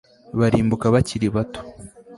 [0.39, 1.61] barimbuka bakiri bato